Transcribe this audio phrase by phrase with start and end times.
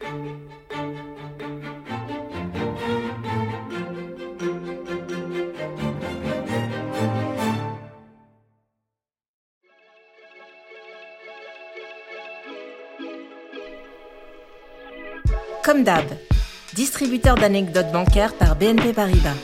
[0.00, 0.10] Comme
[15.84, 16.04] d'hab,
[16.74, 19.34] distributeur d'anecdotes bancaires par BNP Paribas.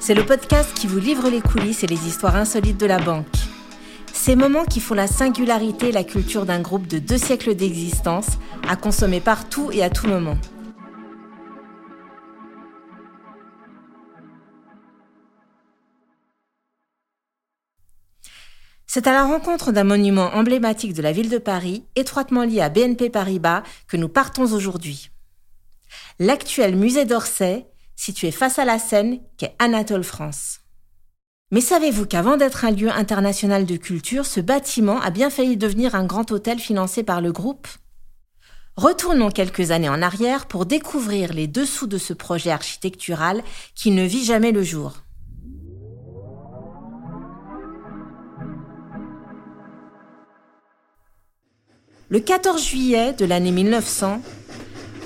[0.00, 3.43] C'est le podcast qui vous livre les coulisses et les histoires insolites de la banque.
[4.24, 8.38] Ces moments qui font la singularité et la culture d'un groupe de deux siècles d'existence,
[8.66, 10.38] à consommer partout et à tout moment.
[18.86, 22.70] C'est à la rencontre d'un monument emblématique de la ville de Paris, étroitement lié à
[22.70, 25.10] BNP Paribas, que nous partons aujourd'hui.
[26.18, 30.63] L'actuel musée d'Orsay, situé face à la Seine, qu'est Anatole France.
[31.54, 35.94] Mais savez-vous qu'avant d'être un lieu international de culture, ce bâtiment a bien failli devenir
[35.94, 37.68] un grand hôtel financé par le groupe?
[38.76, 43.40] Retournons quelques années en arrière pour découvrir les dessous de ce projet architectural
[43.76, 44.94] qui ne vit jamais le jour.
[52.08, 54.20] Le 14 juillet de l'année 1900,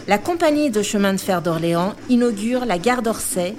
[0.06, 3.54] la compagnie de chemin de fer d'Orléans inaugure la gare d'Orsay,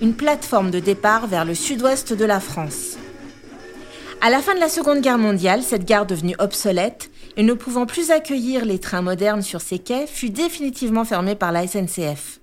[0.00, 2.96] une plateforme de départ vers le sud-ouest de la France.
[4.22, 7.86] À la fin de la Seconde Guerre mondiale, cette gare devenue obsolète et ne pouvant
[7.86, 12.40] plus accueillir les trains modernes sur ses quais fut définitivement fermée par la SNCF.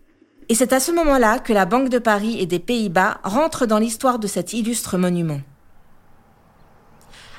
[0.50, 3.80] Et c'est à ce moment-là que la Banque de Paris et des Pays-Bas rentrent dans
[3.80, 5.42] l'histoire de cet illustre monument.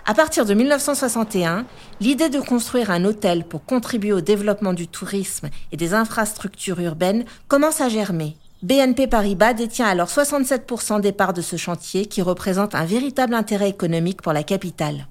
[0.05, 1.67] À partir de 1961,
[2.01, 7.25] l'idée de construire un hôtel pour contribuer au développement du tourisme et des infrastructures urbaines
[7.47, 8.37] commence à germer.
[8.63, 13.69] BNP Paribas détient alors 67% des parts de ce chantier qui représente un véritable intérêt
[13.69, 15.07] économique pour la capitale.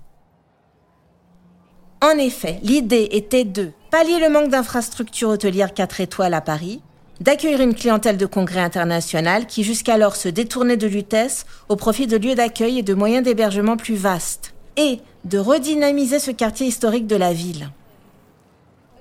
[2.01, 6.81] En effet, l'idée était de pallier le manque d'infrastructures hôtelières 4 étoiles à Paris,
[7.21, 12.17] d'accueillir une clientèle de congrès international qui jusqu'alors se détournait de l'UTES au profit de
[12.17, 17.15] lieux d'accueil et de moyens d'hébergement plus vastes, et de redynamiser ce quartier historique de
[17.15, 17.69] la ville.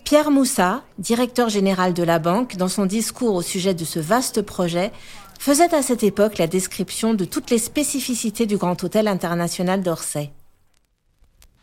[0.07, 4.41] Pierre Moussa, directeur général de la banque, dans son discours au sujet de ce vaste
[4.41, 4.93] projet,
[5.41, 10.31] faisait à cette époque la description de toutes les spécificités du Grand Hôtel International d'Orsay.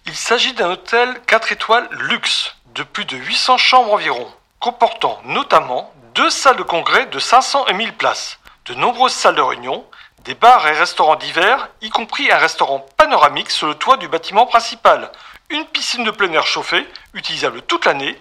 [0.08, 4.28] Il s'agit d'un hôtel 4 étoiles luxe, de plus de 800 chambres environ,
[4.60, 9.42] comportant notamment deux salles de congrès de 500 et 1000 places, de nombreuses salles de
[9.42, 9.86] réunion,
[10.26, 14.46] des bars et restaurants d'hiver, y compris un restaurant panoramique sur le toit du bâtiment
[14.46, 15.12] principal,
[15.54, 18.18] une piscine de plein air chauffée, utilisable toute l'année,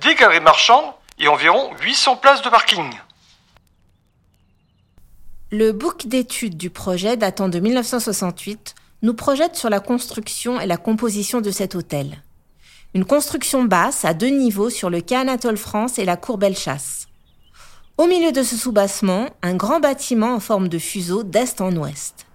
[0.00, 2.92] des galeries marchandes et environ 800 places de parking.
[5.50, 10.76] Le book d'études du projet datant de 1968 nous projette sur la construction et la
[10.76, 12.22] composition de cet hôtel.
[12.94, 17.08] Une construction basse à deux niveaux sur le quai Anatole France et la cour Bellechasse.
[17.98, 22.25] Au milieu de ce soubassement, un grand bâtiment en forme de fuseau d'est en ouest.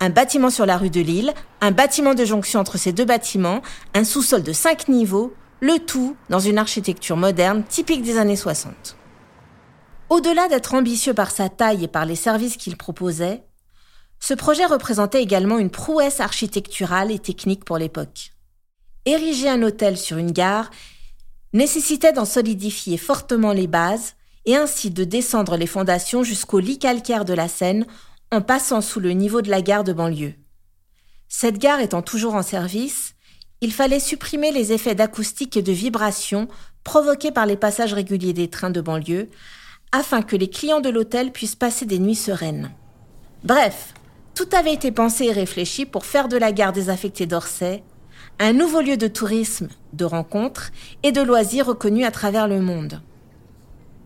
[0.00, 3.60] Un bâtiment sur la rue de Lille, un bâtiment de jonction entre ces deux bâtiments,
[3.92, 8.96] un sous-sol de cinq niveaux, le tout dans une architecture moderne typique des années 60.
[10.08, 13.44] Au-delà d'être ambitieux par sa taille et par les services qu'il proposait,
[14.20, 18.32] ce projet représentait également une prouesse architecturale et technique pour l'époque.
[19.04, 20.70] Ériger un hôtel sur une gare
[21.52, 24.14] nécessitait d'en solidifier fortement les bases
[24.46, 27.86] et ainsi de descendre les fondations jusqu'au lit calcaire de la Seine
[28.32, 30.34] en passant sous le niveau de la gare de banlieue.
[31.28, 33.14] Cette gare étant toujours en service,
[33.60, 36.48] il fallait supprimer les effets d'acoustique et de vibration
[36.84, 39.28] provoqués par les passages réguliers des trains de banlieue
[39.92, 42.70] afin que les clients de l'hôtel puissent passer des nuits sereines.
[43.44, 43.94] Bref,
[44.34, 47.82] tout avait été pensé et réfléchi pour faire de la gare désaffectée d'Orsay
[48.38, 50.70] un nouveau lieu de tourisme, de rencontres
[51.02, 53.02] et de loisirs reconnu à travers le monde.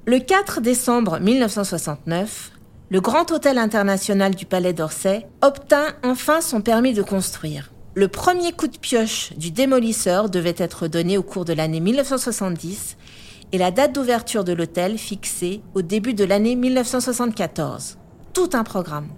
[0.07, 2.51] Le 4 décembre 1969,
[2.95, 7.73] le Grand Hôtel International du Palais d'Orsay obtint enfin son permis de construire.
[7.97, 12.97] Le premier coup de pioche du démolisseur devait être donné au cours de l'année 1970
[13.51, 17.99] et la date d'ouverture de l'hôtel fixée au début de l'année 1974.
[18.33, 19.09] Tout un programme.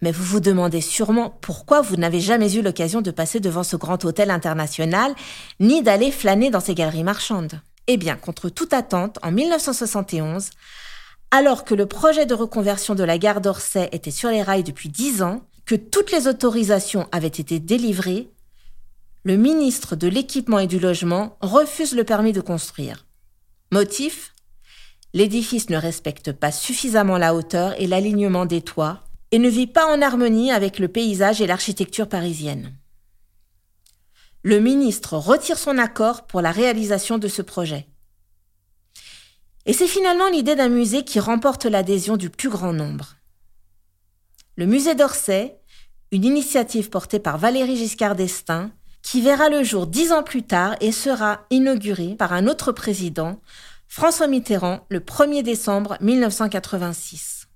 [0.00, 3.76] Mais vous vous demandez sûrement pourquoi vous n'avez jamais eu l'occasion de passer devant ce
[3.76, 5.14] grand hôtel international,
[5.60, 7.60] ni d'aller flâner dans ses galeries marchandes.
[7.86, 10.48] Eh bien, contre toute attente, en 1971,
[11.30, 14.88] alors que le projet de reconversion de la gare d'Orsay était sur les rails depuis
[14.88, 18.30] dix ans, que toutes les autorisations avaient été délivrées,
[19.24, 23.06] le ministre de l'Équipement et du Logement refuse le permis de construire.
[23.72, 24.34] Motif?
[25.14, 29.86] L'édifice ne respecte pas suffisamment la hauteur et l'alignement des toits et ne vit pas
[29.86, 32.76] en harmonie avec le paysage et l'architecture parisienne.
[34.44, 37.88] le ministre retire son accord pour la réalisation de ce projet.
[39.66, 43.16] Et c'est finalement l'idée d'un musée qui remporte l'adhésion du plus grand nombre.
[44.56, 45.58] Le musée d'Orsay,
[46.12, 48.70] une initiative portée par Valéry Giscard d'Estaing,
[49.02, 53.40] qui verra le jour dix ans plus tard et sera inauguré par un autre président,
[53.88, 57.48] François Mitterrand, le 1er décembre 1986.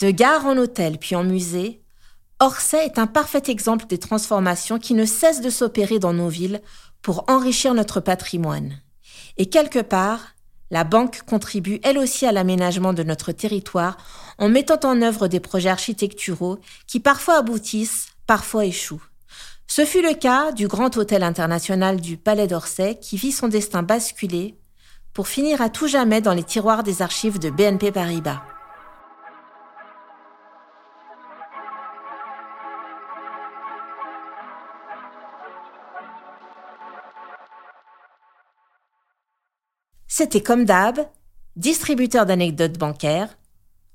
[0.00, 1.82] De gare en hôtel puis en musée,
[2.40, 6.60] Orsay est un parfait exemple des transformations qui ne cessent de s'opérer dans nos villes
[7.02, 8.80] pour enrichir notre patrimoine.
[9.38, 10.34] Et quelque part,
[10.70, 13.96] la banque contribue elle aussi à l'aménagement de notre territoire
[14.38, 19.02] en mettant en œuvre des projets architecturaux qui parfois aboutissent, parfois échouent.
[19.66, 23.82] Ce fut le cas du grand hôtel international du Palais d'Orsay qui vit son destin
[23.82, 24.56] basculer
[25.12, 28.42] pour finir à tout jamais dans les tiroirs des archives de BNP Paribas.
[40.18, 40.98] C'était comme d'hab,
[41.54, 43.38] distributeur d'anecdotes bancaires.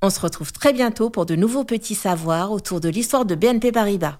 [0.01, 3.73] On se retrouve très bientôt pour de nouveaux petits savoirs autour de l'histoire de BNP
[3.73, 4.19] Paribas.